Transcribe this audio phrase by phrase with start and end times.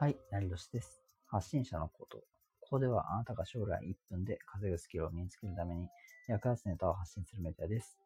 [0.00, 1.02] はい、成年です。
[1.26, 2.24] 発信者のこと。
[2.60, 5.90] ここではあなたが将来1分で稼ぐスキルを身につけるために
[6.26, 7.98] 役立つネタを発信するメディアです。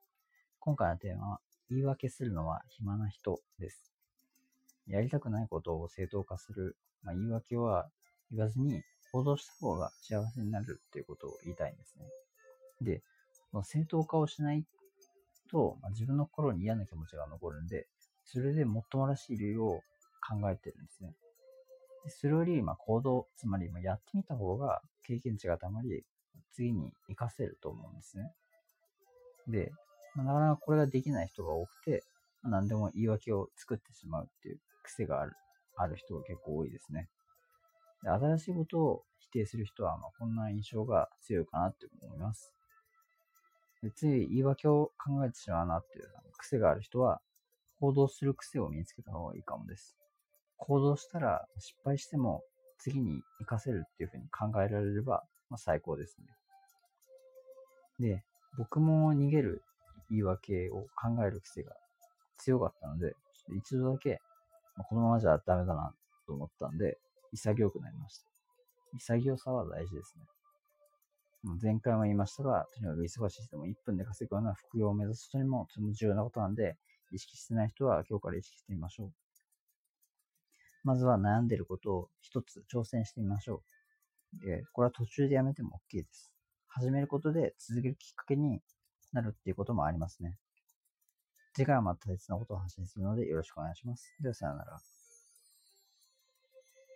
[0.59, 3.93] 今回のテーマは、言い訳するのは暇な人です。
[4.88, 7.88] やりたくないことを正当化する、まあ、言い訳は
[8.33, 12.06] 言わずに行動した方が幸せになるっていうことを言いたいんですね。
[12.83, 13.02] で、
[13.52, 14.65] その正当化をしない
[15.48, 17.87] と、まあ、自分の心に嫌な気持ちが残るんで、
[18.24, 19.80] それでもっともらしい理由を
[20.29, 21.15] 考えてるんですね。
[22.05, 26.05] でそれより、ま、行動、つまりやってみた方が経験値がたまり、
[26.53, 28.35] 次に活かせると思うんですね。
[29.49, 29.73] で、
[30.15, 32.05] ま、なかなかこれができない人が多くて、
[32.43, 35.33] ま、何でも言い訳を作ってしまうっていう癖がある
[35.77, 37.09] ある人が結構多いですね。
[38.05, 42.52] で新しいことを否定する人は、ま、こんな印象が強いかなって思います。
[43.83, 46.05] でつい言い訳を考えてしまうなっていう
[46.39, 47.21] 癖がある人は、
[47.80, 49.95] 行動する癖を身につけた方がいいかもです。
[50.57, 52.43] 行動したら失敗しても
[52.79, 56.27] 次に活かせるっていうふうに考えられれば、まあ、最高ですね。
[57.99, 58.24] で、
[58.59, 59.63] 僕も逃げる
[60.11, 61.73] 言い訳を考える癖が
[62.38, 63.15] 強かったので、
[63.57, 64.21] 一度だけ、
[64.77, 65.94] まあ、このままじゃダメだな
[66.27, 66.99] と思ったんで、
[67.33, 68.27] 潔くなりました。
[68.99, 70.25] 潔さは大事ですね。
[71.62, 76.77] 前回も言いましたが、とにかく忙しい人も1分で稼ぐような副業を目指す人にもとても重要なことなんで、
[77.12, 79.24] 意識してない人は今日から意識してみましょう。
[80.84, 83.62] まずは悩んでることを一つ挑戦してみましょ
[84.37, 84.47] う。
[84.47, 86.32] でこれは途中でやめても OK です。
[86.69, 88.60] 始めることで続けるきっかけに
[89.12, 90.37] なるっていうこともありますね。
[91.55, 94.15] 次回はまた別のことを発信するのでよろしくお願いします。
[94.21, 95.03] ではさようなら。